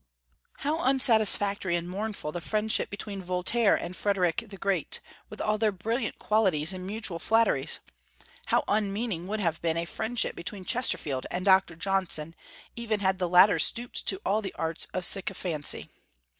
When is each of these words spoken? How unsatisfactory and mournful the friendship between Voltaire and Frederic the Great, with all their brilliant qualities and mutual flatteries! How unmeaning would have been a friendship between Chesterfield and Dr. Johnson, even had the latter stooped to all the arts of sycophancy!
How 0.57 0.79
unsatisfactory 0.79 1.75
and 1.75 1.87
mournful 1.87 2.31
the 2.31 2.41
friendship 2.41 2.89
between 2.89 3.21
Voltaire 3.21 3.75
and 3.75 3.95
Frederic 3.95 4.43
the 4.49 4.57
Great, 4.57 4.99
with 5.29 5.39
all 5.39 5.59
their 5.59 5.71
brilliant 5.71 6.17
qualities 6.17 6.73
and 6.73 6.87
mutual 6.87 7.19
flatteries! 7.19 7.79
How 8.47 8.63
unmeaning 8.67 9.27
would 9.27 9.41
have 9.41 9.61
been 9.61 9.77
a 9.77 9.85
friendship 9.85 10.35
between 10.35 10.65
Chesterfield 10.65 11.27
and 11.29 11.45
Dr. 11.45 11.75
Johnson, 11.75 12.33
even 12.75 12.99
had 13.01 13.19
the 13.19 13.29
latter 13.29 13.59
stooped 13.59 14.07
to 14.07 14.19
all 14.25 14.41
the 14.41 14.55
arts 14.57 14.87
of 14.91 15.05
sycophancy! 15.05 15.91